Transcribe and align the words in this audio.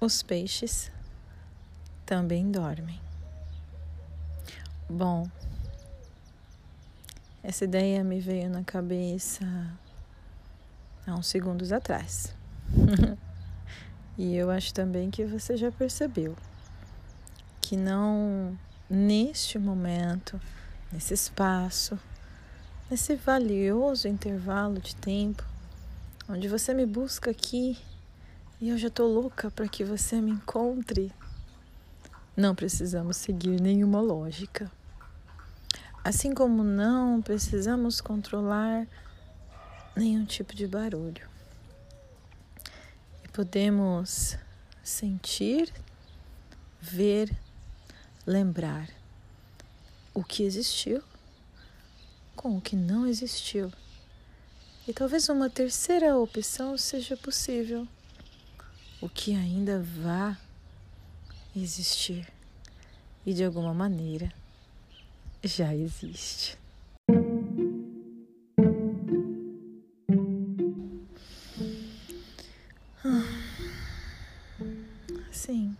Os 0.00 0.22
peixes 0.22 0.90
também 2.06 2.50
dormem. 2.50 2.98
Bom, 4.88 5.28
essa 7.42 7.64
ideia 7.64 8.02
me 8.02 8.18
veio 8.18 8.48
na 8.48 8.64
cabeça 8.64 9.44
há 11.06 11.14
uns 11.14 11.26
segundos 11.26 11.70
atrás. 11.70 12.34
e 14.16 14.34
eu 14.34 14.50
acho 14.50 14.72
também 14.72 15.10
que 15.10 15.26
você 15.26 15.54
já 15.54 15.70
percebeu 15.70 16.34
que 17.60 17.76
não 17.76 18.58
neste 18.88 19.58
momento, 19.58 20.40
nesse 20.90 21.12
espaço, 21.12 21.98
nesse 22.90 23.16
valioso 23.16 24.08
intervalo 24.08 24.80
de 24.80 24.96
tempo, 24.96 25.44
onde 26.26 26.48
você 26.48 26.72
me 26.72 26.86
busca 26.86 27.30
aqui 27.30 27.78
e 28.60 28.68
eu 28.68 28.76
já 28.76 28.90
tô 28.90 29.06
louca 29.06 29.50
para 29.50 29.66
que 29.66 29.82
você 29.82 30.20
me 30.20 30.32
encontre. 30.32 31.10
Não 32.36 32.54
precisamos 32.54 33.16
seguir 33.16 33.58
nenhuma 33.58 34.02
lógica. 34.02 34.70
Assim 36.04 36.34
como 36.34 36.62
não 36.62 37.22
precisamos 37.22 38.02
controlar 38.02 38.86
nenhum 39.96 40.26
tipo 40.26 40.54
de 40.54 40.66
barulho. 40.66 41.26
E 43.24 43.28
podemos 43.28 44.36
sentir, 44.84 45.72
ver, 46.82 47.34
lembrar 48.26 48.90
o 50.12 50.22
que 50.22 50.42
existiu 50.42 51.02
com 52.36 52.58
o 52.58 52.60
que 52.60 52.76
não 52.76 53.06
existiu. 53.06 53.72
E 54.86 54.92
talvez 54.92 55.30
uma 55.30 55.48
terceira 55.48 56.16
opção 56.18 56.76
seja 56.76 57.16
possível 57.16 57.88
o 59.00 59.08
que 59.08 59.34
ainda 59.34 59.80
vá 59.80 60.36
existir 61.56 62.28
e 63.24 63.32
de 63.32 63.44
alguma 63.44 63.72
maneira 63.72 64.32
já 65.42 65.74
existe. 65.74 66.58
Sim, 75.32 75.74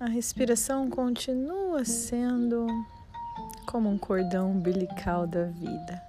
a 0.00 0.06
respiração 0.06 0.90
continua 0.90 1.84
sendo 1.84 2.66
como 3.66 3.88
um 3.88 3.96
cordão 3.96 4.50
umbilical 4.50 5.26
da 5.26 5.44
vida. 5.44 6.02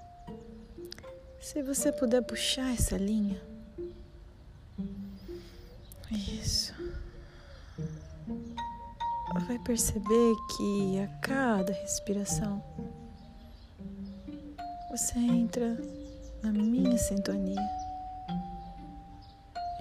Se 1.39 1.61
você 1.61 1.91
puder 1.91 2.21
puxar 2.23 2.73
essa 2.73 2.97
linha, 2.97 3.39
Vai 9.49 9.57
perceber 9.57 10.35
que 10.55 10.99
a 10.99 11.07
cada 11.21 11.73
respiração 11.73 12.63
você 14.91 15.17
entra 15.17 15.75
na 16.43 16.51
minha 16.51 16.95
sintonia. 16.99 17.59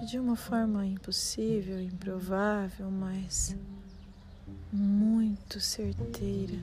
E 0.01 0.07
de 0.07 0.17
uma 0.17 0.35
forma 0.35 0.87
impossível, 0.87 1.79
improvável, 1.79 2.89
mas 2.89 3.55
muito 4.73 5.59
certeira, 5.59 6.57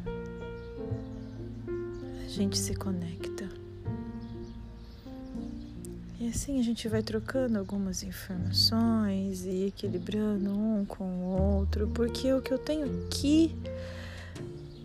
a 2.25 2.29
gente 2.29 2.59
se 2.59 2.75
conecta. 2.75 3.36
E 6.19 6.29
assim 6.29 6.59
a 6.59 6.63
gente 6.63 6.89
vai 6.89 7.03
trocando 7.03 7.59
algumas 7.59 8.03
informações 8.03 9.45
e 9.45 9.67
equilibrando 9.67 10.51
um 10.51 10.85
com 10.87 11.05
o 11.05 11.59
outro, 11.59 11.89
porque 11.89 12.33
o 12.33 12.41
que 12.41 12.53
eu 12.53 12.59
tenho 12.59 12.87
aqui 13.05 13.55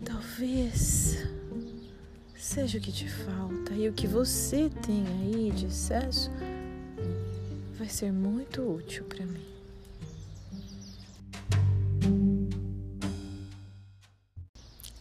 talvez 0.04 1.26
seja 2.36 2.76
o 2.76 2.80
que 2.82 2.92
te 2.92 3.08
falta 3.08 3.72
e 3.72 3.88
o 3.88 3.94
que 3.94 4.06
você 4.06 4.68
tem 4.84 5.06
aí 5.06 5.50
de 5.52 5.66
excesso 5.66 6.30
vai 7.78 7.88
ser 7.88 8.12
muito 8.12 8.60
útil 8.60 9.04
para 9.04 9.24
mim. 9.24 9.46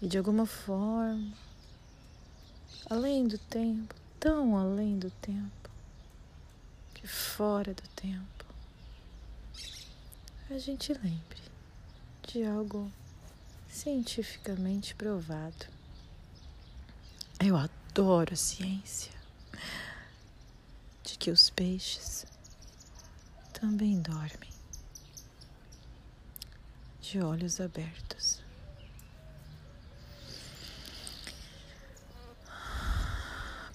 E 0.02 0.08
de 0.08 0.18
alguma 0.18 0.46
forma, 0.46 1.34
além 2.90 3.28
do 3.28 3.38
tempo, 3.38 3.94
tão 4.20 4.58
além 4.58 4.97
do 4.97 5.12
tempo, 5.22 5.60
fora 7.07 7.73
do 7.73 7.88
tempo 7.95 8.45
a 10.53 10.57
gente 10.57 10.91
lembre 10.94 11.41
de 12.28 12.44
algo 12.44 12.91
cientificamente 13.69 14.94
provado. 14.94 15.66
Eu 17.40 17.56
adoro 17.56 18.34
a 18.34 18.35
ciência 18.35 19.13
de 21.03 21.17
que 21.17 21.31
os 21.31 21.50
peixes 21.50 22.25
também 23.53 24.01
dormem 24.01 24.51
de 27.01 27.22
olhos 27.22 27.61
abertos. 27.61 28.41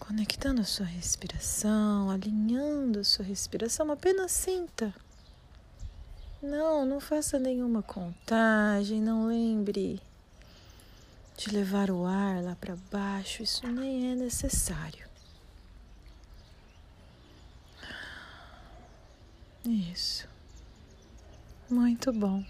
Conectando 0.06 0.60
a 0.60 0.64
sua 0.64 0.86
respiração, 0.86 2.10
alinhando 2.10 3.00
a 3.00 3.04
sua 3.04 3.24
respiração, 3.24 3.90
apenas 3.90 4.30
sinta. 4.30 4.94
Não, 6.40 6.86
não 6.86 7.00
faça 7.00 7.40
nenhuma 7.40 7.82
contagem, 7.82 9.02
não 9.02 9.26
lembre 9.26 10.00
de 11.36 11.50
levar 11.50 11.90
o 11.90 12.06
ar 12.06 12.40
lá 12.40 12.54
para 12.54 12.76
baixo, 12.90 13.42
isso 13.42 13.66
nem 13.66 14.12
é 14.12 14.14
necessário. 14.14 15.06
Isso. 19.64 20.28
Muito 21.68 22.12
bom. 22.12 22.44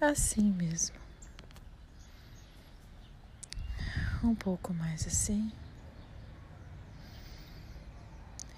Assim 0.00 0.50
mesmo. 0.50 0.96
Um 4.24 4.34
pouco 4.34 4.72
mais 4.72 5.06
assim. 5.06 5.52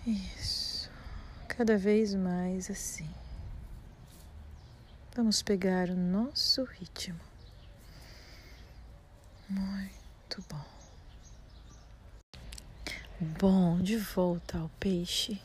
Isso. 0.06 0.90
Cada 1.48 1.78
vez 1.78 2.14
mais 2.14 2.70
assim. 2.70 3.08
Vamos 5.14 5.42
pegar 5.42 5.90
o 5.90 5.96
nosso 5.96 6.64
ritmo. 6.64 7.20
Muito 9.48 10.42
bom. 10.48 10.64
Bom, 13.38 13.80
de 13.80 13.96
volta 13.96 14.58
ao 14.58 14.68
peixe. 14.80 15.40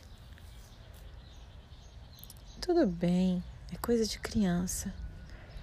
Tudo 2.60 2.86
bem, 2.86 3.44
é 3.72 3.76
coisa 3.76 4.04
de 4.04 4.18
criança. 4.18 4.92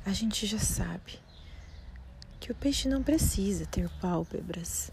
A 0.05 0.13
gente 0.13 0.45
já 0.45 0.59
sabe 0.59 1.19
que 2.39 2.51
o 2.51 2.55
peixe 2.55 2.87
não 2.87 3.03
precisa 3.03 3.65
ter 3.65 3.89
pálpebras. 3.99 4.91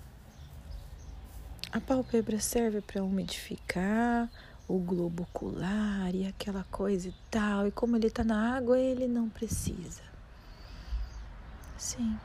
A 1.73 1.81
pálpebra 1.81 2.39
serve 2.39 2.83
para 2.83 3.03
umidificar 3.03 4.31
o 4.69 4.79
globo 4.79 5.23
ocular 5.23 6.15
e 6.15 6.27
aquela 6.27 6.65
coisa 6.65 7.09
e 7.09 7.15
tal. 7.31 7.67
E 7.67 7.71
como 7.71 7.97
ele 7.97 8.09
está 8.09 8.23
na 8.23 8.57
água, 8.57 8.79
ele 8.79 9.09
não 9.09 9.31
precisa. 9.31 10.03
Sim. 11.79 12.19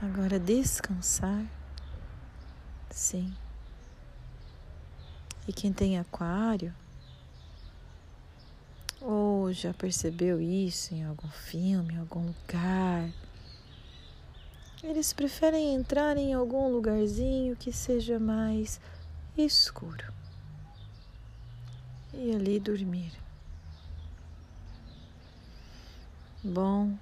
Agora 0.00 0.38
descansar. 0.38 1.44
Sim. 2.90 3.30
E 5.46 5.52
quem 5.52 5.70
tem 5.70 5.98
aquário 5.98 6.74
ou 9.04 9.52
já 9.52 9.74
percebeu 9.74 10.40
isso 10.40 10.94
em 10.94 11.04
algum 11.04 11.28
filme, 11.28 11.92
em 11.92 11.98
algum 11.98 12.26
lugar, 12.26 13.10
eles 14.84 15.14
preferem 15.14 15.74
entrar 15.74 16.16
em 16.18 16.34
algum 16.34 16.68
lugarzinho 16.68 17.56
que 17.56 17.72
seja 17.72 18.18
mais 18.20 18.78
escuro 19.36 20.12
e 22.12 22.34
ali 22.34 22.60
dormir. 22.60 23.12
Bom, 26.42 26.96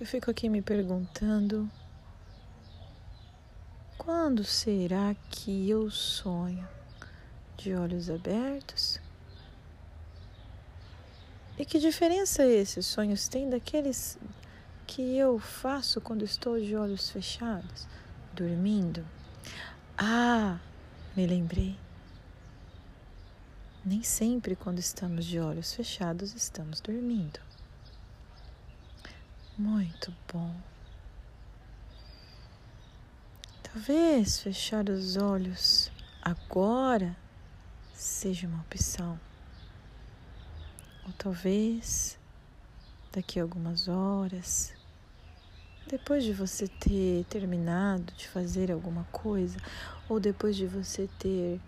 eu 0.00 0.06
fico 0.06 0.30
aqui 0.30 0.48
me 0.48 0.62
perguntando 0.62 1.70
quando 3.98 4.42
será 4.42 5.14
que 5.30 5.68
eu 5.68 5.90
sonho 5.90 6.66
de 7.58 7.74
olhos 7.74 8.08
abertos? 8.08 8.98
E 11.58 11.66
que 11.66 11.78
diferença 11.78 12.46
esses 12.46 12.86
sonhos 12.86 13.28
têm 13.28 13.50
daqueles 13.50 14.18
que 14.94 15.16
eu 15.16 15.38
faço 15.38 16.02
quando 16.02 16.22
estou 16.22 16.60
de 16.60 16.76
olhos 16.76 17.08
fechados, 17.08 17.88
dormindo? 18.34 19.02
Ah, 19.96 20.58
me 21.16 21.26
lembrei. 21.26 21.78
Nem 23.82 24.02
sempre, 24.02 24.54
quando 24.54 24.80
estamos 24.80 25.24
de 25.24 25.40
olhos 25.40 25.72
fechados, 25.72 26.34
estamos 26.34 26.78
dormindo. 26.78 27.40
Muito 29.56 30.14
bom. 30.30 30.54
Talvez 33.62 34.40
fechar 34.40 34.90
os 34.90 35.16
olhos 35.16 35.90
agora 36.20 37.16
seja 37.94 38.46
uma 38.46 38.60
opção. 38.60 39.18
Ou 41.06 41.12
talvez 41.14 42.18
daqui 43.10 43.40
a 43.40 43.42
algumas 43.42 43.88
horas, 43.88 44.81
depois 45.86 46.24
de 46.24 46.32
você 46.32 46.68
ter 46.68 47.24
terminado 47.24 48.12
de 48.14 48.28
fazer 48.28 48.70
alguma 48.70 49.04
coisa, 49.12 49.58
ou 50.08 50.18
depois 50.18 50.56
de 50.56 50.66
você 50.66 51.08
ter 51.18 51.60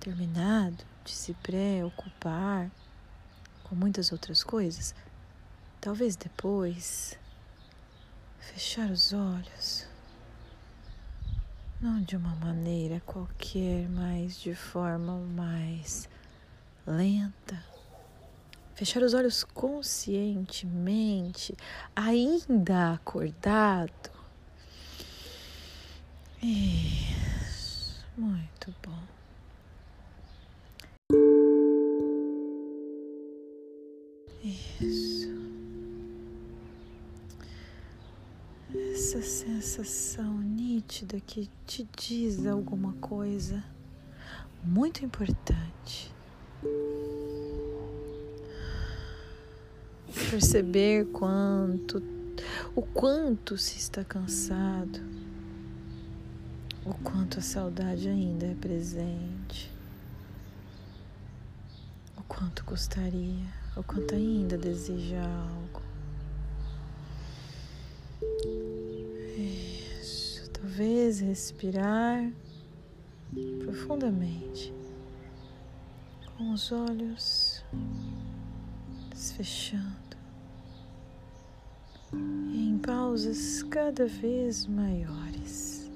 terminado 0.00 0.84
de 1.04 1.12
se 1.12 1.34
preocupar 1.34 2.70
com 3.62 3.74
muitas 3.74 4.12
outras 4.12 4.42
coisas, 4.42 4.94
talvez 5.80 6.16
depois 6.16 7.18
fechar 8.38 8.90
os 8.90 9.12
olhos 9.12 9.86
não 11.84 12.00
de 12.00 12.16
uma 12.16 12.34
maneira 12.36 12.98
qualquer, 13.04 13.86
mas 13.90 14.40
de 14.40 14.54
forma 14.54 15.18
mais 15.18 16.08
lenta. 16.86 17.62
Fechar 18.74 19.02
os 19.02 19.14
olhos 19.14 19.44
conscientemente, 19.44 21.54
ainda 21.94 22.94
acordado. 22.94 24.10
Isso, 26.42 28.04
muito 28.16 28.74
bom. 28.82 28.98
Isso. 34.42 35.14
essa 39.14 39.22
sensação 39.22 40.38
nítida 40.38 41.20
que 41.20 41.48
te 41.66 41.86
diz 41.96 42.44
alguma 42.46 42.94
coisa 42.94 43.62
muito 44.64 45.04
importante. 45.04 46.12
Perceber 50.34 51.04
quanto, 51.12 52.02
o 52.74 52.82
quanto 52.82 53.56
se 53.56 53.78
está 53.78 54.02
cansado, 54.02 54.98
o 56.84 56.92
quanto 56.92 57.38
a 57.38 57.40
saudade 57.40 58.08
ainda 58.08 58.46
é 58.46 58.54
presente, 58.54 59.70
o 62.16 62.22
quanto 62.24 62.64
gostaria, 62.64 63.46
o 63.76 63.84
quanto 63.84 64.16
ainda 64.16 64.58
deseja 64.58 65.22
algo. 65.22 65.82
vez 70.64 71.20
respirar 71.20 72.32
profundamente, 73.64 74.74
com 76.36 76.50
os 76.50 76.72
olhos 76.72 77.64
fechando 79.36 80.03
em 82.52 82.78
pausas 82.78 83.62
cada 83.64 84.06
vez 84.06 84.66
maiores. 84.66 85.90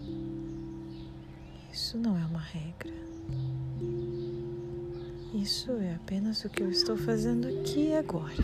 Isso 1.73 1.97
não 1.99 2.17
é 2.17 2.25
uma 2.27 2.41
regra. 2.41 2.93
Isso 5.35 5.73
é 5.73 5.95
apenas 5.95 6.45
o 6.45 6.49
que 6.49 6.63
eu 6.63 6.71
estou 6.71 6.97
fazendo 6.97 7.49
aqui 7.49 7.95
agora. 7.95 8.35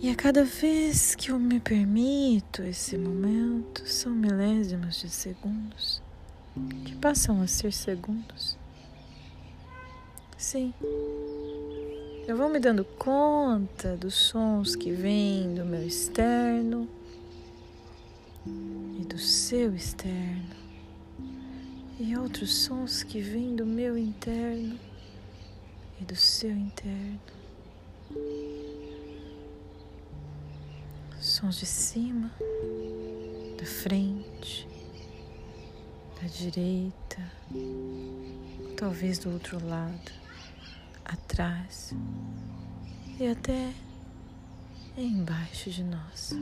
E 0.00 0.10
a 0.10 0.14
cada 0.14 0.44
vez 0.44 1.14
que 1.14 1.30
eu 1.30 1.38
me 1.38 1.60
permito 1.60 2.62
esse 2.62 2.96
momento, 2.96 3.86
são 3.86 4.12
milésimos 4.12 5.00
de 5.00 5.08
segundos 5.08 6.02
que 6.84 6.96
passam 6.96 7.40
a 7.42 7.46
ser 7.46 7.72
segundos. 7.72 8.56
Sim, 10.38 10.72
eu 12.28 12.36
vou 12.36 12.48
me 12.48 12.60
dando 12.60 12.84
conta 12.84 13.96
dos 13.96 14.14
sons 14.14 14.76
que 14.76 14.92
vêm 14.92 15.52
do 15.52 15.64
meu 15.64 15.84
externo 15.84 16.88
e 18.46 19.04
do 19.04 19.18
seu 19.18 19.74
externo, 19.74 20.54
e 21.98 22.16
outros 22.16 22.54
sons 22.54 23.02
que 23.02 23.20
vêm 23.20 23.56
do 23.56 23.66
meu 23.66 23.98
interno 23.98 24.78
e 26.00 26.04
do 26.04 26.14
seu 26.14 26.52
interno. 26.52 27.20
sons 31.20 31.58
de 31.58 31.66
cima, 31.66 32.30
da 33.58 33.66
frente, 33.66 34.68
da 36.22 36.28
direita, 36.28 37.32
talvez 38.76 39.18
do 39.18 39.32
outro 39.32 39.58
lado, 39.66 40.27
atrás 41.08 41.94
e 43.18 43.26
até 43.26 43.72
embaixo 44.96 45.70
de 45.70 45.82
nós. 45.82 46.32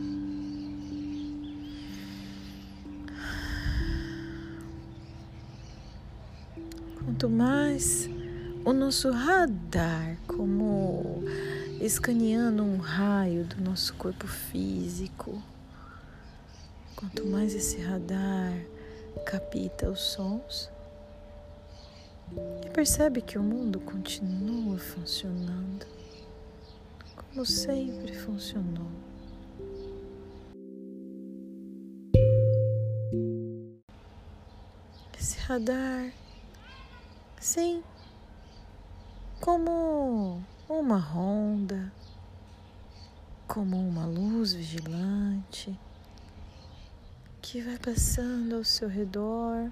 Quanto 6.98 7.30
mais 7.30 8.08
o 8.64 8.72
nosso 8.72 9.10
radar, 9.12 10.18
como 10.26 11.22
escaneando 11.80 12.62
um 12.62 12.78
raio 12.78 13.44
do 13.44 13.62
nosso 13.62 13.94
corpo 13.94 14.26
físico. 14.26 15.40
Quanto 16.96 17.24
mais 17.26 17.54
esse 17.54 17.80
radar 17.80 18.58
capta 19.24 19.88
os 19.88 20.00
sons 20.00 20.70
e 22.64 22.70
percebe 22.70 23.20
que 23.22 23.38
o 23.38 23.42
mundo 23.42 23.80
continua 23.80 24.78
funcionando 24.78 25.86
como 27.36 27.44
sempre 27.44 28.14
funcionou. 28.14 28.90
Esse 35.18 35.38
radar, 35.40 36.10
sim, 37.38 37.82
como 39.38 40.42
uma 40.66 40.96
ronda, 40.96 41.92
como 43.46 43.76
uma 43.76 44.06
luz 44.06 44.54
vigilante 44.54 45.78
que 47.42 47.60
vai 47.60 47.78
passando 47.78 48.56
ao 48.56 48.64
seu 48.64 48.88
redor, 48.88 49.70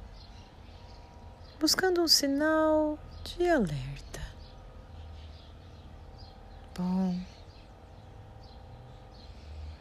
buscando 1.58 2.02
um 2.02 2.08
sinal 2.08 2.98
de 3.24 3.48
alerta. 3.48 4.20
Bom, 6.76 7.18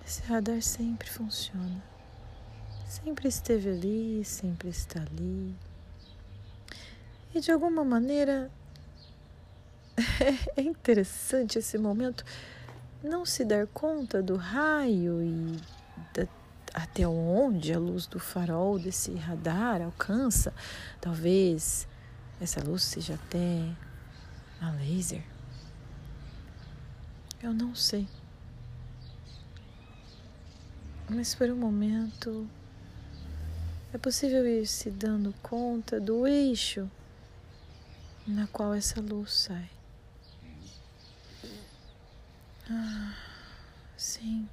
esse 0.06 0.22
radar 0.24 0.62
sempre 0.62 1.10
funciona, 1.10 1.84
sempre 2.88 3.28
esteve 3.28 3.70
ali, 3.70 4.24
sempre 4.24 4.70
está 4.70 5.02
ali. 5.02 5.56
E 7.34 7.40
de 7.40 7.52
alguma 7.52 7.84
maneira 7.84 8.52
é 10.56 10.62
interessante 10.62 11.58
esse 11.58 11.78
momento 11.78 12.24
não 13.04 13.26
se 13.26 13.44
dar 13.44 13.68
conta 13.68 14.22
do 14.22 14.36
raio 14.36 15.22
e 15.22 15.60
da, 16.14 16.28
até 16.74 17.08
onde 17.08 17.72
a 17.72 17.78
luz 17.78 18.08
do 18.08 18.20
farol 18.20 18.80
desse 18.80 19.14
radar 19.14 19.82
alcança. 19.82 20.54
Talvez 21.00 21.88
essa 22.42 22.64
luz 22.64 22.84
seja 22.84 23.14
até 23.14 23.70
a 24.60 24.72
laser. 24.72 25.24
Eu 27.42 27.54
não 27.54 27.76
sei. 27.76 28.08
Mas 31.10 31.36
por 31.36 31.50
um 31.50 31.56
momento 31.56 32.50
é 33.94 33.98
possível 33.98 34.46
ir 34.48 34.66
se 34.66 34.90
dando 34.90 35.34
conta 35.44 36.00
do 36.00 36.26
eixo 36.26 36.90
na 38.26 38.48
qual 38.48 38.74
essa 38.74 39.00
luz 39.02 39.34
sai. 39.34 39.70
Ah, 42.70 43.14
sim. 43.98 44.48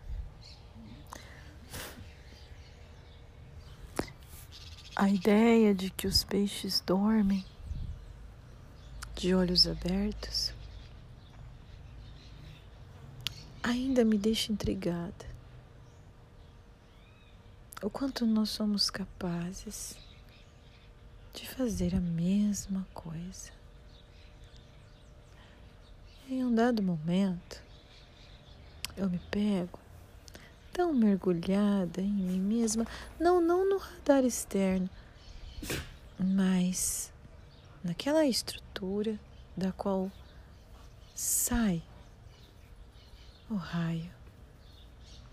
A 5.03 5.09
ideia 5.09 5.75
de 5.75 5.89
que 5.89 6.07
os 6.07 6.23
peixes 6.25 6.81
dormem 6.81 7.43
de 9.15 9.35
olhos 9.35 9.67
abertos 9.67 10.53
ainda 13.63 14.05
me 14.05 14.19
deixa 14.19 14.53
intrigada. 14.53 15.25
o 17.83 17.89
quanto 17.89 18.27
nós 18.27 18.51
somos 18.51 18.91
capazes 18.91 19.97
de 21.33 21.49
fazer 21.49 21.95
a 21.95 22.01
mesma 22.01 22.87
coisa. 22.93 23.53
Em 26.29 26.45
um 26.45 26.55
dado 26.55 26.83
momento, 26.83 27.63
eu 28.99 29.09
me 29.09 29.19
pego 29.31 29.79
tão 30.73 30.95
mergulhada 30.95 32.01
em 32.01 32.13
mim 32.13 32.41
mesma, 32.41 32.87
não, 33.19 33.41
não 33.41 33.69
no 33.69 33.79
radar 33.79 34.25
externo, 34.25 34.89
mas 36.19 37.13
naquela 37.83 38.27
estrutura 38.27 39.19
da 39.57 39.73
qual 39.73 40.11
sai 41.15 41.83
o 43.51 43.55
raio, 43.55 44.11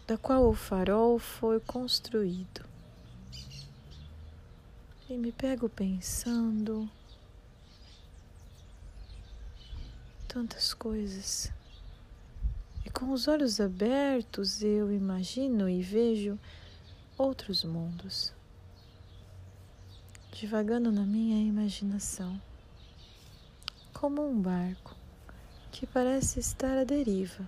da 0.07 0.17
qual 0.17 0.49
o 0.49 0.55
farol 0.55 1.19
foi 1.19 1.59
construído. 1.59 2.65
E 5.09 5.15
me 5.15 5.31
pego 5.31 5.69
pensando 5.69 6.89
tantas 10.27 10.73
coisas. 10.73 11.49
Com 12.97 13.11
os 13.11 13.27
olhos 13.27 13.61
abertos 13.61 14.63
eu 14.63 14.91
imagino 14.91 15.69
e 15.69 15.83
vejo 15.83 16.35
outros 17.15 17.63
mundos, 17.63 18.33
divagando 20.31 20.91
na 20.91 21.05
minha 21.05 21.39
imaginação, 21.47 22.41
como 23.93 24.27
um 24.27 24.41
barco 24.41 24.95
que 25.71 25.85
parece 25.85 26.39
estar 26.39 26.75
à 26.75 26.83
deriva, 26.83 27.47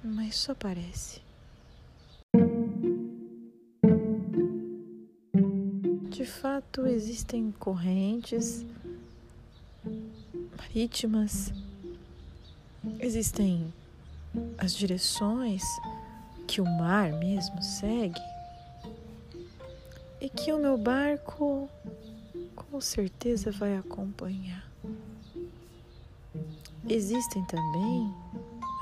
mas 0.00 0.36
só 0.36 0.54
parece. 0.54 1.20
De 6.10 6.24
fato, 6.24 6.86
existem 6.86 7.50
correntes 7.50 8.64
marítimas 10.56 11.52
Existem 13.00 13.72
as 14.58 14.74
direções 14.74 15.62
que 16.46 16.60
o 16.60 16.64
mar 16.64 17.12
mesmo 17.12 17.62
segue 17.62 18.20
e 20.20 20.28
que 20.28 20.52
o 20.52 20.58
meu 20.58 20.76
barco 20.76 21.68
com 22.56 22.80
certeza 22.80 23.50
vai 23.50 23.76
acompanhar. 23.76 24.66
Existem 26.88 27.44
também 27.44 28.14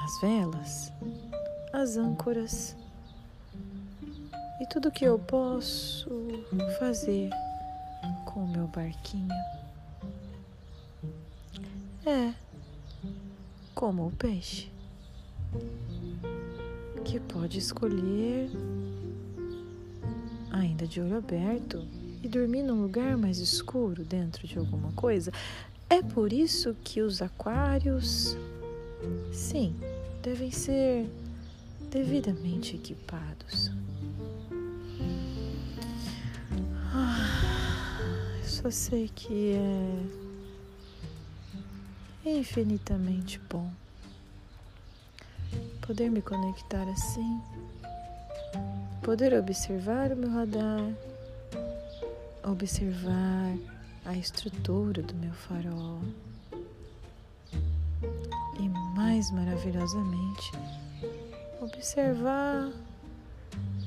as 0.04 0.20
velas, 0.20 0.92
as 1.72 1.96
âncoras 1.96 2.76
e 4.60 4.66
tudo 4.66 4.90
que 4.90 5.04
eu 5.04 5.18
posso 5.18 6.08
fazer 6.78 7.30
com 8.24 8.44
o 8.44 8.48
meu 8.48 8.66
barquinho. 8.68 9.28
É 12.04 12.45
como 13.76 14.06
o 14.06 14.10
peixe, 14.10 14.68
que 17.04 17.20
pode 17.20 17.58
escolher, 17.58 18.50
ainda 20.50 20.86
de 20.86 20.98
olho 20.98 21.18
aberto, 21.18 21.86
e 22.22 22.26
dormir 22.26 22.62
num 22.62 22.80
lugar 22.80 23.18
mais 23.18 23.38
escuro 23.38 24.02
dentro 24.02 24.48
de 24.48 24.58
alguma 24.58 24.92
coisa. 24.92 25.30
É 25.90 26.02
por 26.02 26.32
isso 26.32 26.74
que 26.82 27.02
os 27.02 27.20
aquários, 27.20 28.34
sim, 29.30 29.76
devem 30.22 30.50
ser 30.50 31.06
devidamente 31.90 32.76
equipados. 32.76 33.70
Ah, 36.94 38.38
eu 38.38 38.48
só 38.48 38.70
sei 38.70 39.10
que 39.14 39.52
é 39.52 40.25
infinitamente 42.30 43.40
bom. 43.50 43.70
Poder 45.86 46.10
me 46.10 46.20
conectar 46.20 46.82
assim, 46.88 47.40
poder 49.02 49.32
observar 49.34 50.12
o 50.12 50.16
meu 50.16 50.30
radar, 50.30 50.92
observar 52.42 53.56
a 54.04 54.14
estrutura 54.14 55.02
do 55.02 55.14
meu 55.14 55.32
farol. 55.32 56.00
E 58.58 58.68
mais 58.96 59.30
maravilhosamente 59.30 60.52
observar 61.60 62.72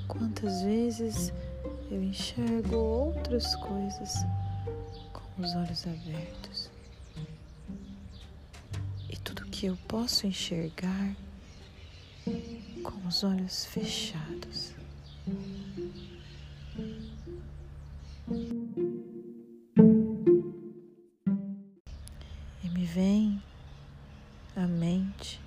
quantas 0.07 0.61
vezes 0.61 1.33
eu 1.91 2.01
enxergo 2.01 2.75
outras 2.75 3.55
coisas 3.55 4.13
com 5.11 5.41
os 5.41 5.55
olhos 5.55 5.85
abertos 5.85 6.38
que 9.59 9.65
eu 9.65 9.77
posso 9.89 10.25
enxergar 10.25 11.13
com 12.81 13.05
os 13.05 13.25
olhos 13.25 13.65
fechados. 13.65 14.73
E 22.63 22.69
me 22.69 22.85
vem 22.85 23.43
à 24.55 24.65
mente 24.65 25.41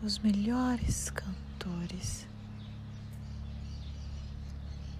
os 0.00 0.20
melhores 0.20 1.10
cantores 1.10 2.28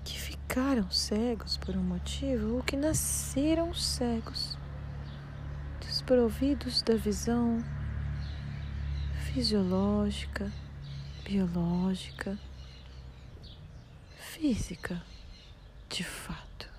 que 0.05 0.19
ficaram 0.19 0.91
cegos 0.91 1.57
por 1.59 1.77
um 1.77 1.85
motivo 1.85 2.57
ou 2.57 2.63
que 2.65 2.77
nasceram 2.77 3.73
cegos, 3.73 4.59
desprovidos 5.81 6.83
da 6.83 6.97
visão 6.97 7.63
fisiológica, 9.35 10.49
biológica, 11.25 12.39
física, 14.17 15.03
de 15.89 16.05
fato. 16.05 16.73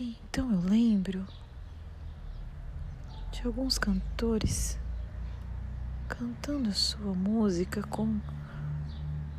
então 0.00 0.50
eu 0.50 0.58
lembro 0.58 1.24
de 3.30 3.46
alguns 3.46 3.78
cantores 3.78 4.76
cantando 6.08 6.72
sua 6.72 7.14
música 7.14 7.80
com 7.84 8.18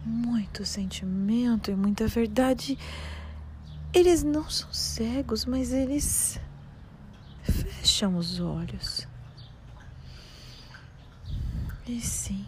muito 0.06 0.64
sentimento 0.64 1.70
e 1.70 1.76
muita 1.76 2.08
verdade. 2.08 2.80
Eles 3.94 4.24
não 4.24 4.50
são 4.50 4.72
cegos, 4.72 5.44
mas 5.44 5.74
eles 5.74 6.40
fecham 7.44 8.16
os 8.16 8.40
olhos 8.40 9.06
e 11.88 12.02
sim, 12.02 12.48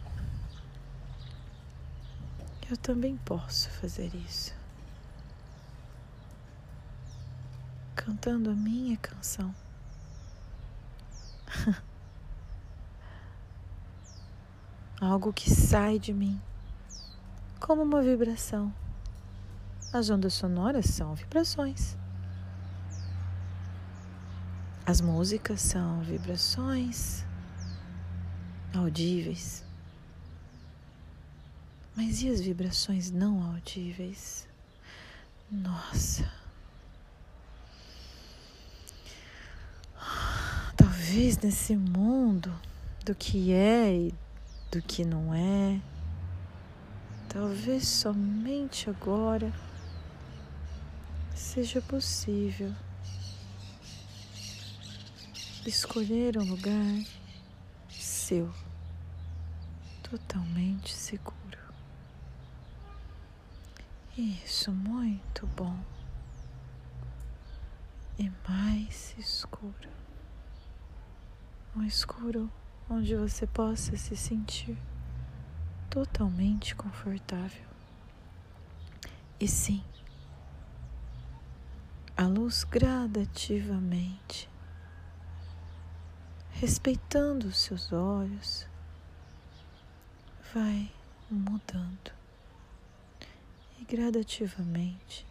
eu 2.69 2.75
também 2.75 3.15
posso 3.17 3.69
fazer 3.69 4.15
isso. 4.15 4.51
Cantando 7.95 8.49
a 8.49 8.53
minha 8.53 8.97
canção. 8.97 9.53
Algo 14.99 15.31
que 15.31 15.51
sai 15.51 15.99
de 15.99 16.11
mim, 16.11 16.41
como 17.59 17.83
uma 17.83 18.01
vibração. 18.01 18.73
As 19.93 20.09
ondas 20.09 20.33
sonoras 20.33 20.87
são 20.87 21.13
vibrações. 21.13 21.95
As 24.83 24.99
músicas 24.99 25.61
são 25.61 26.01
vibrações 26.01 27.26
audíveis. 28.77 29.63
Mas 31.95 32.21
e 32.21 32.29
as 32.29 32.39
vibrações 32.39 33.09
não 33.11 33.43
audíveis? 33.51 34.47
Nossa. 35.51 36.31
Talvez 40.75 41.37
nesse 41.39 41.75
mundo 41.75 42.53
do 43.03 43.15
que 43.15 43.51
é 43.51 43.93
e 43.93 44.13
do 44.71 44.81
que 44.81 45.03
não 45.05 45.33
é, 45.33 45.81
talvez 47.29 47.87
somente 47.87 48.89
agora 48.89 49.51
seja 51.33 51.81
possível 51.81 52.73
escolher 55.65 56.37
um 56.37 56.43
lugar 56.43 57.03
seu 57.89 58.53
totalmente 60.09 60.93
seguro. 60.93 61.35
Isso, 64.17 64.71
muito 64.71 65.45
bom. 65.47 65.77
E 68.17 68.31
mais 68.47 69.13
escuro. 69.17 69.89
Um 71.75 71.83
escuro 71.83 72.49
onde 72.89 73.15
você 73.15 73.45
possa 73.45 73.97
se 73.97 74.15
sentir 74.15 74.77
totalmente 75.89 76.73
confortável. 76.73 77.67
E 79.39 79.47
sim, 79.47 79.83
a 82.15 82.25
luz 82.25 82.63
gradativamente, 82.63 84.49
respeitando 86.53 87.47
os 87.47 87.57
seus 87.57 87.91
olhos, 87.91 88.67
vai 90.53 90.91
mudando 91.29 92.11
e 93.79 93.83
gradativamente 93.83 95.25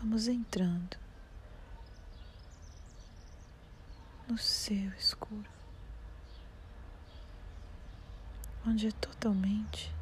vamos 0.00 0.26
entrando 0.26 0.96
no 4.28 4.36
seu 4.36 4.90
escuro, 4.92 5.48
onde 8.66 8.88
é 8.88 8.92
totalmente 8.92 9.94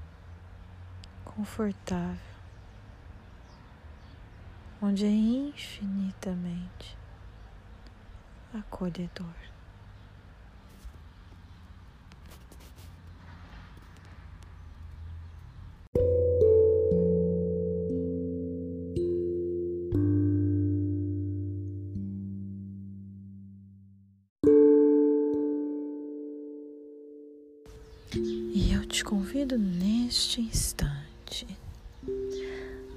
confortável, 1.24 2.36
onde 4.82 5.04
é 5.04 5.10
infinitamente 5.10 6.96
acolhedor. 8.52 9.55
E 28.18 28.72
eu 28.72 28.86
te 28.86 29.04
convido 29.04 29.58
neste 29.58 30.40
instante, 30.40 31.46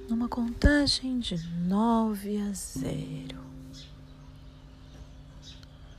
numa 0.08 0.26
contagem 0.28 1.18
de 1.18 1.36
nove 1.68 2.38
a 2.38 2.50
zero, 2.54 3.38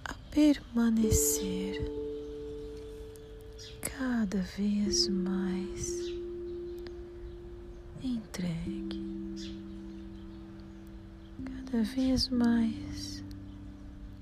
a 0.03 0.13
permanecer 0.31 1.79
cada 3.81 4.41
vez 4.57 5.07
mais 5.07 6.01
entregue, 8.01 9.03
cada 11.45 11.83
vez 11.83 12.27
mais 12.29 13.23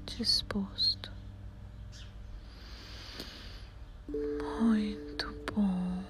disposto 0.05 0.88
muito 4.79 5.36
bom. 5.53 6.03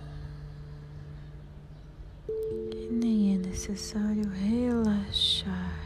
E 2.72 2.88
nem 2.92 3.36
é 3.36 3.38
necessário 3.40 4.30
relaxar. 4.30 5.80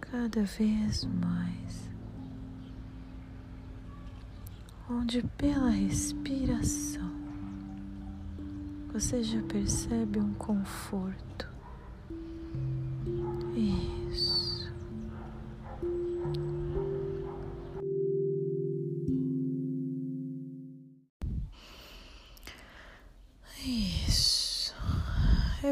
Cada 0.00 0.42
vez 0.44 1.04
mais, 1.04 1.90
onde 4.88 5.22
pela 5.36 5.70
respiração 5.70 7.12
você 8.92 9.22
já 9.22 9.42
percebe 9.42 10.18
um 10.18 10.32
conforto. 10.34 11.51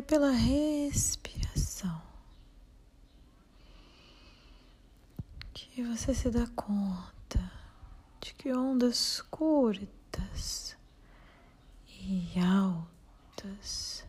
Pela 0.02 0.30
respiração 0.30 2.00
que 5.52 5.82
você 5.82 6.14
se 6.14 6.30
dá 6.30 6.46
conta 6.48 7.50
de 8.20 8.34
que 8.34 8.52
ondas 8.52 9.22
curtas 9.30 10.76
e 11.88 12.32
altas 12.40 14.04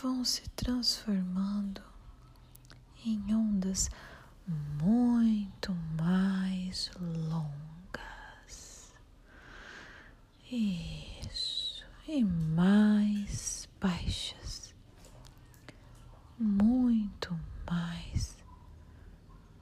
vão 0.00 0.24
se 0.24 0.48
transformando 0.50 1.82
em 3.04 3.34
ondas 3.34 3.90
muito 4.80 5.74
mais 5.96 6.90
longas. 7.00 8.92
Isso, 10.50 11.84
e 12.06 12.24
mais 12.24 13.68
baixas, 13.80 14.41
muito 16.38 17.38
mais 17.68 18.36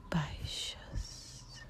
baixas. 0.09 1.63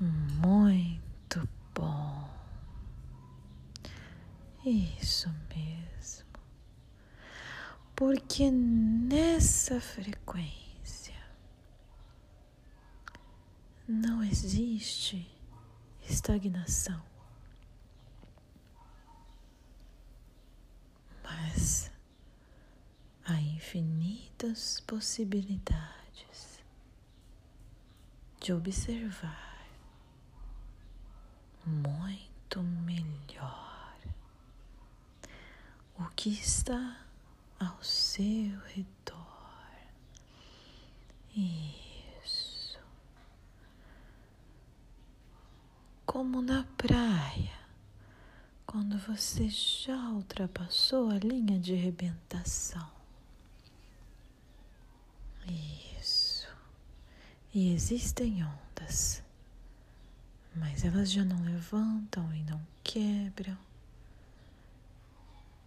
Muito 0.00 1.48
bom. 1.74 2.28
Isso 4.64 5.28
mesmo. 5.54 6.24
Porque 7.96 8.50
nessa 8.50 9.80
frequência 9.80 11.14
não 13.86 14.22
existe 14.22 15.30
estagnação. 16.08 17.14
mas 21.54 21.90
há 23.24 23.40
infinitas 24.34 24.80
possibilidades 24.80 26.62
de 28.40 28.52
observar 28.52 29.64
muito 31.64 32.62
melhor 32.62 33.96
o 35.98 36.04
que 36.16 36.30
está 36.30 36.98
ao 37.60 37.82
seu 37.82 38.58
redor. 38.74 39.24
Isso. 41.34 42.78
Como 46.04 46.42
na 46.42 46.64
praia 46.76 47.54
quando 48.66 48.98
você 48.98 49.48
já 49.48 50.10
ultrapassou 50.10 51.08
a 51.10 51.18
linha 51.18 51.58
de 51.58 51.74
rebentação. 51.74 53.03
Isso. 55.46 56.48
E 57.52 57.72
existem 57.72 58.44
ondas, 58.44 59.22
mas 60.54 60.84
elas 60.84 61.10
já 61.10 61.24
não 61.24 61.42
levantam 61.44 62.32
e 62.34 62.42
não 62.44 62.60
quebram. 62.82 63.58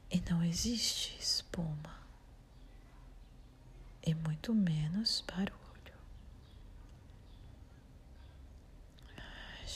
E 0.10 0.22
não 0.30 0.44
existe 0.44 1.18
espuma, 1.20 1.96
e 4.06 4.14
muito 4.16 4.54
menos 4.54 5.24
barulho. 5.28 5.68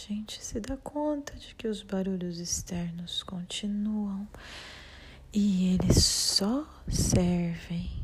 gente 0.07 0.43
se 0.43 0.59
dá 0.59 0.75
conta 0.77 1.35
de 1.35 1.53
que 1.53 1.67
os 1.67 1.83
barulhos 1.83 2.39
externos 2.39 3.21
continuam 3.21 4.27
e 5.31 5.75
eles 5.75 6.03
só 6.03 6.67
servem 6.87 8.00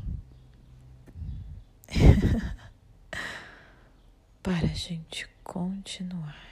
para 4.48 4.66
a 4.66 4.74
gente 4.74 5.28
continuar 5.44 6.42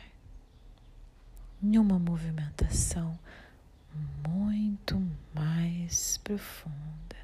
em 1.62 1.78
uma 1.78 1.98
movimentação 1.98 3.18
muito 4.28 5.02
mais 5.34 6.18
profunda 6.18 7.16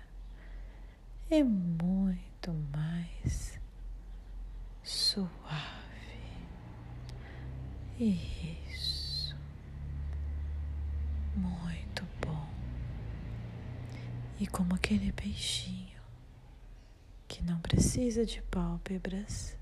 e 1.31 1.45
muito 1.45 2.55
mais 2.75 3.61
suave. 4.83 5.29
Isso. 8.01 9.37
Muito 11.37 12.03
bom. 12.23 12.49
E 14.41 14.47
como 14.47 14.75
aquele 14.75 15.13
peixinho 15.13 16.01
que 17.29 17.43
não 17.43 17.61
precisa 17.61 18.25
de 18.25 18.41
pálpebras 18.41 19.61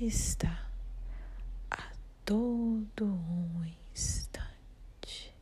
está 0.00 0.66
a 1.70 1.92
todo 2.24 3.04
um 3.04 3.64
instante. 3.92 5.34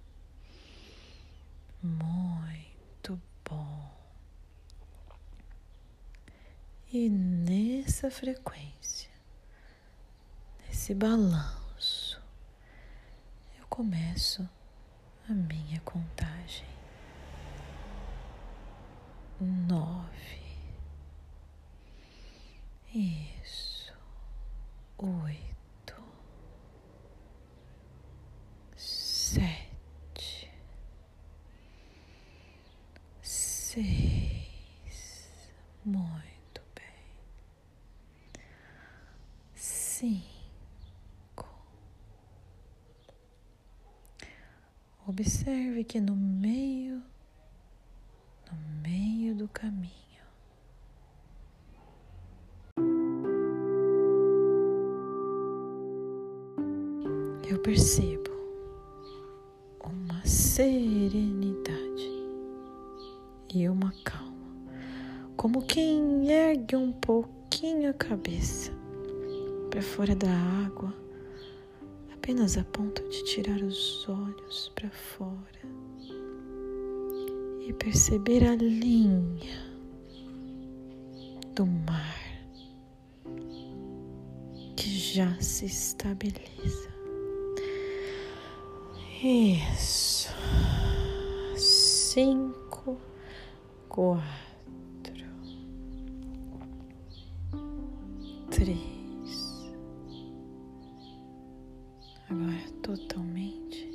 Muito 1.83 3.21
bom. 3.45 3.91
E 6.93 7.09
nessa 7.09 8.11
frequência 8.11 9.11
esse 10.71 10.95
balanço, 10.95 12.21
eu 13.59 13.67
começo 13.69 14.49
a 15.29 15.33
minha 15.35 15.81
contagem. 15.81 16.67
Nove. 19.41 20.09
Isso. 22.95 23.93
Oito. 24.99 26.03
Sete. 28.77 30.51
Seis. 33.23 33.85
Muito 35.85 36.63
bem. 36.75 36.85
Cinco. 39.55 40.29
Observe 45.49 45.83
que 45.85 45.99
no 45.99 46.15
meio, 46.15 46.88
estabiliza. 86.27 86.89
Isso. 89.23 90.29
Cinco, 91.57 92.99
quatro, 93.89 94.23
três. 98.51 98.99
agora 102.31 102.71
totalmente 102.83 103.89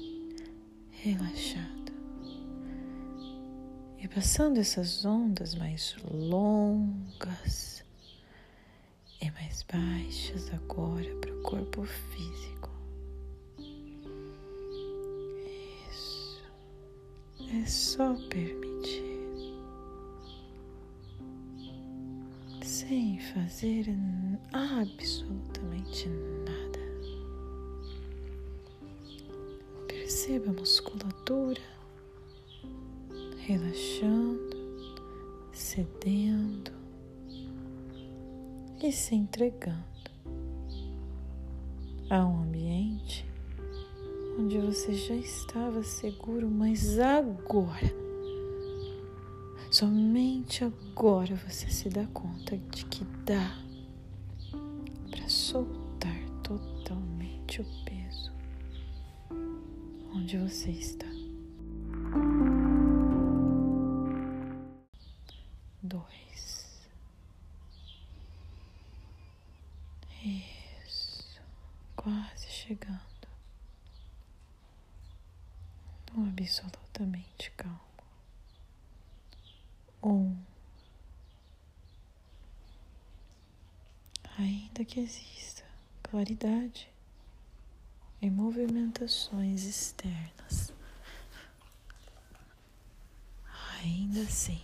relaxado 0.91 1.93
e 3.99 4.07
passando 4.07 4.59
essas 4.59 5.05
ondas 5.05 5.53
mais 5.55 5.95
longas 6.03 7.72
mais 9.33 9.63
baixas 9.71 10.51
agora 10.53 11.13
para 11.15 11.33
o 11.33 11.41
corpo 11.41 11.83
físico. 11.83 12.69
Isso 15.89 16.41
é 17.51 17.65
só 17.65 18.15
permitir. 18.29 19.13
Sem 22.61 23.19
fazer 23.19 23.87
absolutamente 24.51 26.09
nada. 26.45 26.79
Perceba 29.87 30.49
a 30.49 30.53
musculatura 30.53 31.61
relaxando, 33.45 34.57
cedendo 35.51 36.72
e 38.83 38.91
se 38.91 39.15
entregando 39.15 39.81
a 42.09 42.25
um 42.25 42.43
ambiente 42.43 43.25
onde 44.37 44.59
você 44.59 44.93
já 44.93 45.15
estava 45.15 45.81
seguro, 45.83 46.51
mas 46.51 46.99
agora, 46.99 47.95
somente 49.71 50.65
agora 50.65 51.33
você 51.47 51.69
se 51.69 51.87
dá 51.87 52.05
conta 52.07 52.57
de 52.57 52.83
que 52.85 53.05
dá 53.25 53.57
para 55.09 55.29
soltar 55.29 56.19
totalmente 56.43 57.61
o 57.61 57.65
peso 57.85 58.33
onde 60.13 60.37
você 60.37 60.71
está. 60.71 61.12
Que 84.93 84.99
exista 84.99 85.63
claridade 86.03 86.87
em 88.21 88.29
movimentações 88.29 89.63
externas. 89.63 90.71
Ainda 93.79 94.21
assim, 94.21 94.61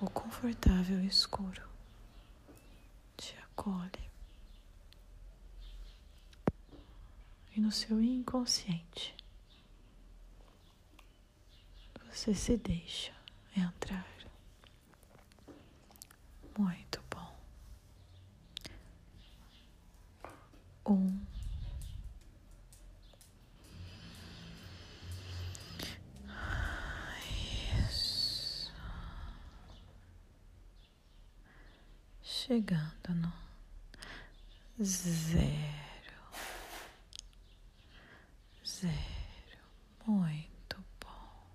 o 0.00 0.08
confortável 0.08 1.02
escuro 1.02 1.68
te 3.16 3.36
acolhe 3.38 4.08
e 7.56 7.60
no 7.60 7.72
seu 7.72 8.00
inconsciente 8.00 9.16
você 12.08 12.32
se 12.32 12.56
deixa 12.56 13.12
entrar. 13.56 14.13
Muito 16.58 17.04
um. 20.86 21.18
Isso. 27.88 28.72
Chegando 32.22 33.14
no 33.14 33.32
zero. 34.82 35.42
Zero. 38.66 38.92
Muito 40.06 40.84
bom. 41.00 41.46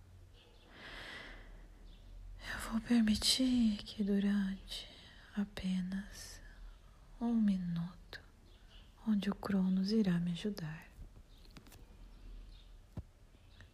Eu 2.52 2.60
vou 2.72 2.82
permitir 2.82 3.78
que 3.84 4.04
durante 4.04 4.88
apenas 5.36 6.40
um 7.22 7.34
minuto 7.34 8.20
o 9.30 9.36
Cronos 9.36 9.92
irá 9.92 10.20
me 10.20 10.32
ajudar. 10.32 10.90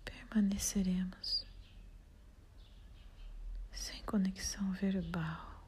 Permaneceremos 0.03 1.45
sem 3.71 4.01
conexão 4.03 4.71
verbal 4.73 5.63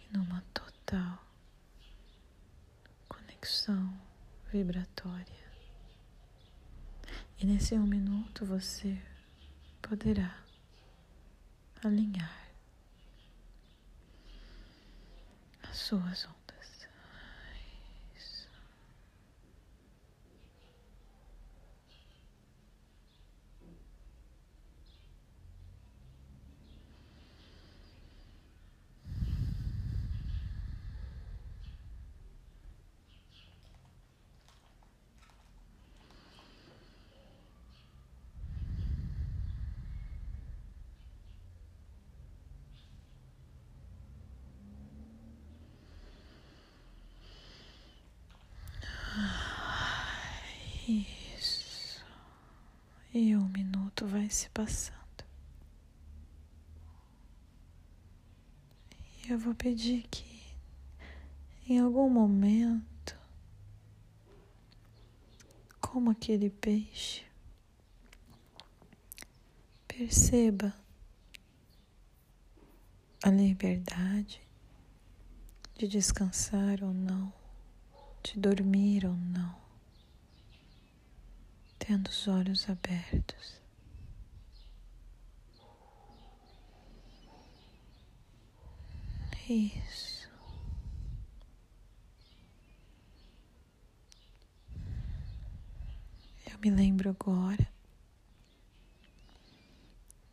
e 0.00 0.16
numa 0.16 0.42
total 0.52 1.24
conexão 3.08 3.98
vibratória. 4.52 5.44
E 7.38 7.46
nesse 7.46 7.74
um 7.74 7.86
minuto 7.86 8.44
você 8.44 9.00
poderá 9.82 10.38
alinhar 11.82 12.44
as 15.62 15.76
suas 15.78 16.24
ondas. 16.26 16.43
Vai 54.24 54.30
se 54.30 54.48
passando. 54.50 54.94
E 59.22 59.30
eu 59.30 59.38
vou 59.38 59.54
pedir 59.54 60.06
que 60.10 60.24
em 61.68 61.78
algum 61.78 62.08
momento, 62.08 63.18
como 65.78 66.10
aquele 66.10 66.48
peixe, 66.48 67.22
perceba 69.86 70.74
a 73.22 73.30
liberdade 73.30 74.40
de 75.76 75.86
descansar 75.86 76.82
ou 76.82 76.94
não, 76.94 77.30
de 78.22 78.38
dormir 78.38 79.04
ou 79.04 79.14
não, 79.14 79.54
tendo 81.78 82.08
os 82.08 82.26
olhos 82.26 82.68
abertos. 82.70 83.63
Isso. 89.48 90.30
Eu 96.50 96.58
me 96.62 96.70
lembro 96.70 97.10
agora 97.10 97.68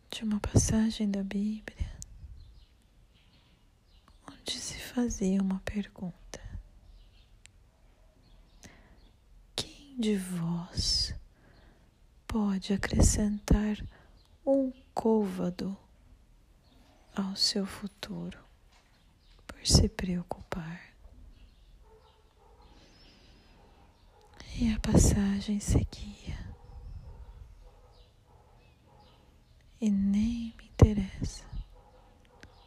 de 0.10 0.24
uma 0.24 0.39
passagem 0.39 1.12
da 1.12 1.24
Bíblia 1.24 1.91
onde 4.30 4.52
se 4.54 4.76
fazia 4.80 5.41
uma 5.41 5.60
pergunta: 5.65 6.39
Quem 9.54 10.00
de 10.00 10.15
vós 10.15 11.13
pode 12.26 12.71
acrescentar 12.74 13.78
um 14.45 14.71
côvado 14.93 15.78
ao 17.13 17.36
seu 17.36 17.65
futuro 17.65 18.40
por 19.62 19.67
se 19.67 19.88
preocupar? 19.88 20.82
E 24.60 24.74
a 24.74 24.80
passagem 24.80 25.60
seguia. 25.60 26.39
E 29.80 29.89
nem 29.91 30.54
me 30.58 30.65
interessa 30.65 31.43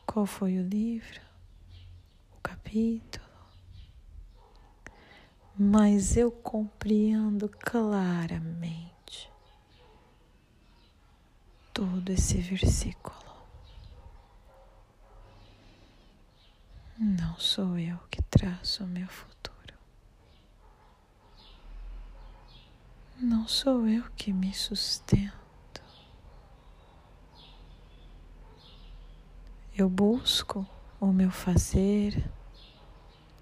qual 0.07 0.24
foi 0.24 0.59
o 0.59 0.62
livro, 0.62 1.20
o 2.33 2.40
capítulo, 2.40 3.26
mas 5.59 6.16
eu 6.16 6.30
compreendo 6.30 7.48
claramente 7.48 9.30
todo 11.72 12.11
esse 12.11 12.38
versículo. 12.40 13.23
Não 17.06 17.38
sou 17.38 17.78
eu 17.78 17.98
que 18.10 18.22
traço 18.22 18.82
o 18.82 18.86
meu 18.86 19.06
futuro. 19.06 19.74
Não 23.20 23.46
sou 23.46 23.86
eu 23.86 24.04
que 24.16 24.32
me 24.32 24.54
sustento. 24.54 25.82
Eu 29.76 29.90
busco 29.90 30.66
o 30.98 31.08
meu 31.08 31.30
fazer, 31.30 32.26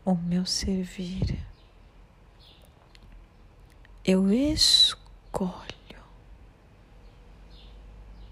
o 0.05 0.17
meu 0.17 0.45
servir. 0.45 1.47
Eu 4.05 4.29
escolho 4.33 6.03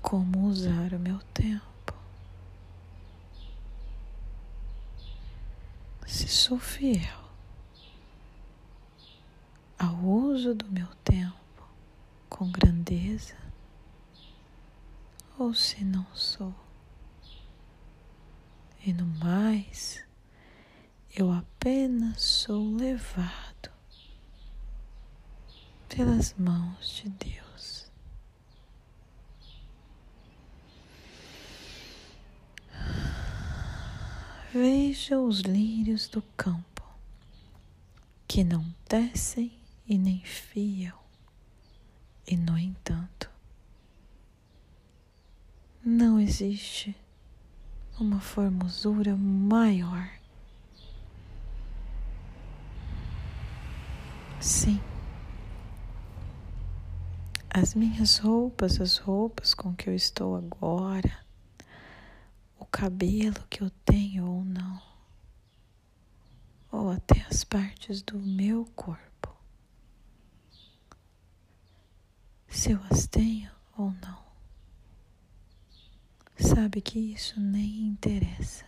como 0.02 0.48
usar 0.48 0.92
o 0.92 0.98
meu 0.98 1.20
tempo. 1.32 1.69
Se 6.11 6.27
sou 6.27 6.59
fiel 6.59 7.20
ao 9.79 9.94
uso 9.94 10.57
do 10.57 10.66
meu 10.66 10.88
tempo 11.05 11.70
com 12.29 12.51
grandeza, 12.51 13.37
ou 15.38 15.55
se 15.55 15.85
não 15.85 16.05
sou. 16.12 16.53
E 18.85 18.92
no 18.92 19.07
mais, 19.07 20.05
eu 21.14 21.31
apenas 21.31 22.20
sou 22.20 22.75
levado 22.75 23.70
pelas 25.88 26.35
mãos 26.35 26.88
de 26.96 27.09
Deus. 27.09 27.49
Veja 34.52 35.16
os 35.16 35.40
lírios 35.40 36.08
do 36.08 36.20
campo, 36.36 36.82
que 38.26 38.42
não 38.42 38.64
descem 38.88 39.52
e 39.86 39.96
nem 39.96 40.20
fiam, 40.24 40.98
e 42.26 42.36
no 42.36 42.58
entanto, 42.58 43.30
não 45.84 46.18
existe 46.18 46.96
uma 48.00 48.20
formosura 48.20 49.16
maior. 49.16 50.10
Sim, 54.40 54.80
as 57.48 57.74
minhas 57.74 58.18
roupas, 58.18 58.80
as 58.80 58.96
roupas 58.96 59.54
com 59.54 59.74
que 59.74 59.88
eu 59.88 59.94
estou 59.94 60.34
agora, 60.34 61.20
o 62.58 62.64
cabelo 62.64 63.44
que 63.48 63.62
eu 63.62 63.70
tenho 63.84 64.24
até 67.11 67.27
as 67.29 67.44
partes 67.44 68.03
do 68.03 68.18
meu 68.18 68.64
corpo, 68.77 69.35
se 72.49 72.73
eu 72.73 72.81
as 72.90 73.07
tenho 73.07 73.51
ou 73.77 73.92
não 73.92 74.20
sabe 76.38 76.81
que 76.81 76.99
isso 76.99 77.38
nem 77.40 77.87
interessa. 77.88 78.64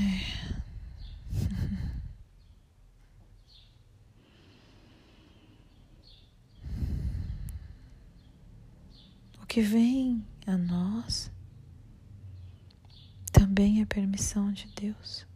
É. 0.00 0.52
O 9.42 9.46
que 9.52 9.60
vem 9.60 10.24
a 10.46 10.56
nós 10.56 11.30
também 13.52 13.82
é 13.82 13.84
permissão 13.84 14.50
de 14.50 14.66
Deus, 14.68 15.26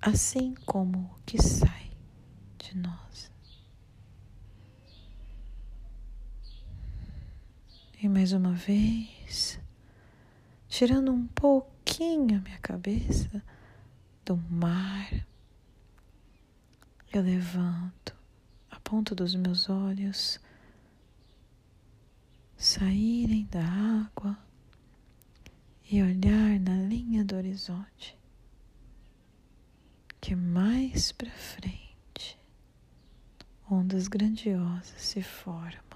assim 0.00 0.54
como 0.64 1.00
o 1.00 1.22
que 1.26 1.42
sai 1.42 1.90
de 2.56 2.78
nós. 2.78 3.28
E 8.00 8.08
mais 8.08 8.32
uma 8.32 8.52
vez, 8.52 9.58
tirando 10.68 11.10
um 11.10 11.26
pouquinho 11.26 12.38
a 12.38 12.40
minha 12.40 12.58
cabeça 12.60 13.42
do 14.24 14.36
mar, 14.36 15.10
eu 17.12 17.20
levanto 17.20 18.14
a 18.70 18.78
ponta 18.78 19.12
dos 19.12 19.34
meus 19.34 19.68
olhos, 19.68 20.38
saírem 22.56 23.44
da 23.46 23.64
água 23.64 24.38
e 25.90 26.02
olhar 26.02 26.60
na 26.60 26.76
linha 26.86 27.24
do 27.24 27.36
horizonte, 27.36 28.16
que 30.20 30.34
mais 30.34 31.12
para 31.12 31.30
frente 31.30 32.38
ondas 33.70 34.08
grandiosas 34.08 35.00
se 35.00 35.22
formam 35.22 35.88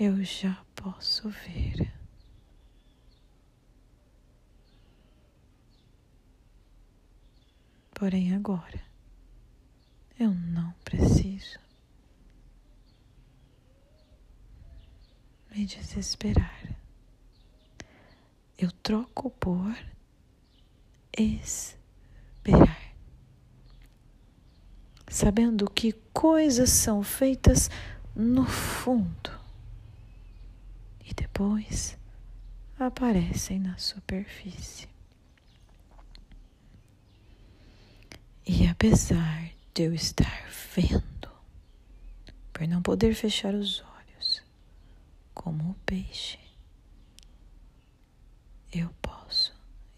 eu 0.00 0.24
já 0.24 0.64
posso 0.74 1.28
ver. 1.28 1.92
Porém, 7.92 8.34
agora 8.34 8.82
eu 10.18 10.32
não 10.32 10.72
preciso 10.82 11.58
me 15.50 15.66
desesperar. 15.66 16.79
Eu 18.60 18.70
troco 18.82 19.30
por 19.30 19.74
esperar, 21.16 22.94
sabendo 25.08 25.70
que 25.70 25.92
coisas 26.12 26.68
são 26.68 27.02
feitas 27.02 27.70
no 28.14 28.44
fundo 28.44 29.30
e 31.04 31.14
depois 31.14 31.96
aparecem 32.78 33.58
na 33.58 33.78
superfície. 33.78 34.90
apesar 38.80 39.52
de 39.74 39.82
eu 39.82 39.92
estar 39.92 40.48
vendo, 40.74 41.30
por 42.50 42.66
não 42.66 42.80
poder 42.80 43.14
fechar 43.14 43.54
os 43.54 43.82
olhos, 43.82 44.42
como 45.34 45.72
o 45.72 45.74
peixe, 45.84 46.38
eu 48.72 48.88
posso 49.02 49.52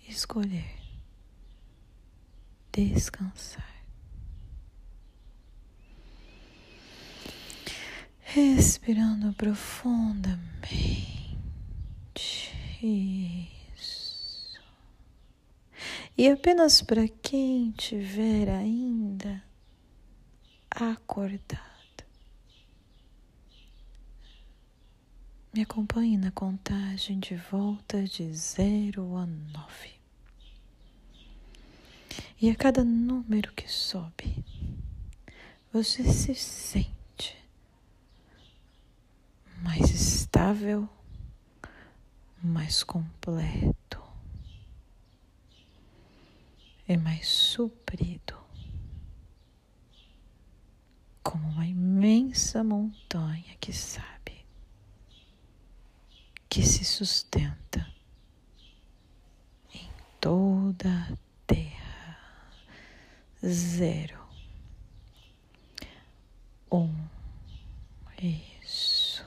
escolher 0.08 0.78
descansar. 2.72 3.70
Respirando 8.20 9.32
profundamente. 9.35 10.42
Isso. 12.82 14.61
E 16.16 16.28
apenas 16.28 16.80
para 16.80 17.06
quem 17.06 17.70
tiver 17.72 18.48
ainda 18.48 19.44
acordado, 20.70 21.71
me 25.53 25.61
acompanhe 25.61 26.17
na 26.17 26.31
contagem 26.31 27.21
de 27.21 27.37
volta 27.37 28.03
de 28.05 28.33
zero 28.33 29.17
a 29.17 29.27
nove. 29.27 29.93
E 32.41 32.49
a 32.49 32.57
cada 32.57 32.83
número 32.83 33.53
que 33.53 33.71
sobe, 33.71 34.43
você 35.71 36.03
se 36.05 36.35
sente 36.35 37.37
mais 39.62 39.91
estável, 39.91 40.88
mais 42.43 42.83
completo 42.83 44.03
e 46.88 46.97
mais 46.97 47.29
suprido, 47.29 48.38
como 51.23 51.47
uma 51.47 51.67
imensa 51.67 52.65
montanha 52.65 53.55
que 53.61 53.73
sabe 53.73 54.12
que 56.53 56.62
se 56.62 56.85
sustenta 56.85 57.91
em 59.73 59.91
toda 60.21 61.09
a 61.09 61.17
zero, 63.43 64.23
um, 66.71 66.95
isso, 68.23 69.27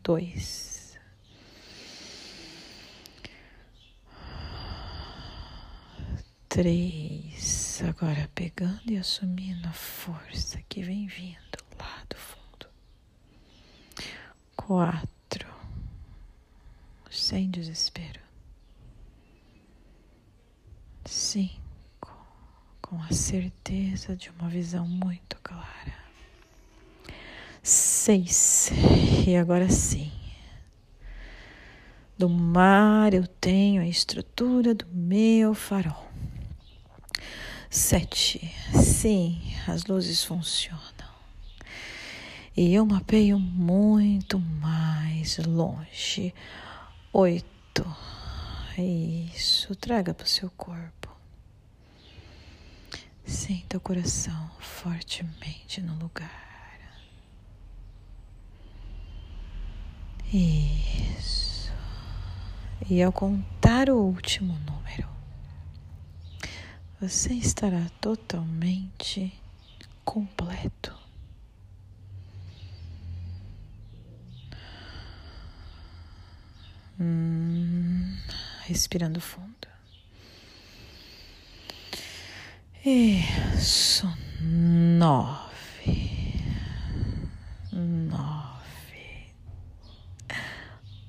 dois, 0.00 0.96
três, 6.48 7.82
agora 7.82 8.30
pegando 8.32 8.92
e 8.92 8.96
assumindo 8.96 9.66
a 9.66 9.72
força 9.72 10.62
que 10.68 10.84
vem 10.84 11.08
vindo 11.08 11.58
lá 11.76 12.04
do 12.08 12.16
fundo, 12.16 12.68
quatro, 14.54 15.19
sem 17.10 17.50
desespero, 17.50 18.20
cinco 21.04 21.60
com 22.80 23.00
a 23.02 23.12
certeza 23.12 24.16
de 24.16 24.30
uma 24.30 24.48
visão 24.48 24.86
muito 24.86 25.36
clara. 25.42 25.94
Seis. 27.62 28.70
E 29.26 29.36
agora 29.36 29.68
sim. 29.68 30.10
Do 32.18 32.28
mar 32.28 33.14
eu 33.14 33.26
tenho 33.26 33.80
a 33.82 33.86
estrutura 33.86 34.74
do 34.74 34.86
meu 34.86 35.54
farol. 35.54 36.08
Sete. 37.68 38.52
Sim, 38.74 39.40
as 39.68 39.84
luzes 39.84 40.24
funcionam. 40.24 40.80
E 42.56 42.74
eu 42.74 42.84
mapeio 42.84 43.38
muito 43.38 44.38
mais 44.38 45.38
longe. 45.38 46.34
Oito. 47.12 47.84
Isso, 48.78 49.74
traga 49.74 50.14
para 50.14 50.24
o 50.24 50.28
seu 50.28 50.48
corpo. 50.50 51.10
Sinta 53.24 53.78
o 53.78 53.80
coração 53.80 54.50
fortemente 54.60 55.80
no 55.80 55.94
lugar. 55.98 56.78
Isso. 60.32 61.72
E 62.88 63.02
ao 63.02 63.12
contar 63.12 63.90
o 63.90 63.96
último 63.96 64.54
número, 64.60 65.08
você 67.00 67.34
estará 67.34 67.86
totalmente 68.00 69.32
completo. 70.04 70.99
Hum, 77.00 78.14
respirando 78.66 79.22
fundo. 79.22 79.68
Isso, 82.84 84.06
nove, 84.42 86.34
nove. 87.72 89.32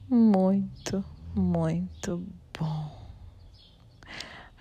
Muito, 0.09 1.03
muito 1.35 2.25
bom. 2.57 3.09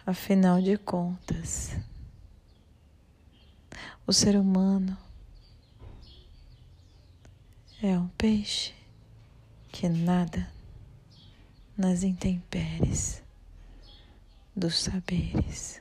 Afinal 0.04 0.60
de 0.60 0.76
contas, 0.78 1.76
o 4.04 4.12
ser 4.12 4.34
humano 4.34 4.98
é 7.80 7.96
um 7.96 8.08
peixe 8.08 8.74
que 9.70 9.88
nada 9.88 10.59
nas 11.80 12.02
intempéries 12.02 13.22
dos 14.54 14.80
saberes 14.80 15.80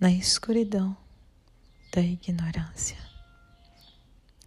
na 0.00 0.10
escuridão 0.10 0.96
da 1.92 2.00
ignorância, 2.00 2.98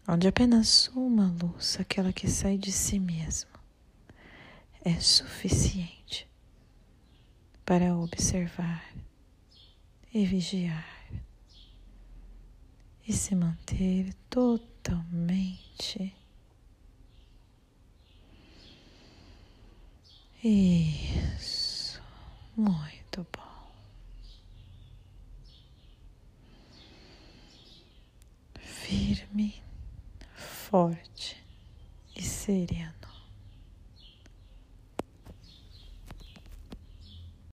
onde 0.06 0.28
apenas 0.28 0.90
uma 0.90 1.34
luz, 1.42 1.78
aquela 1.80 2.12
que 2.12 2.30
sai 2.30 2.58
de 2.58 2.70
si 2.70 3.00
mesmo, 3.00 3.50
é 4.84 5.00
suficiente 5.00 6.28
para 7.64 7.96
observar 7.96 8.94
e 10.14 10.26
vigiar 10.26 10.86
e 13.08 13.14
se 13.14 13.34
manter 13.34 14.14
totalmente 14.30 16.14
isso, 20.44 22.02
muito 22.56 23.26
bom. 23.36 23.48
firme, 28.88 29.62
forte 30.34 31.44
e 32.16 32.22
sereno. 32.22 32.97